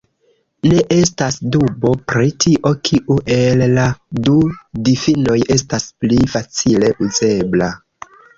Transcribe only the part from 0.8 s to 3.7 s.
estas dubo, pri tio, kiu el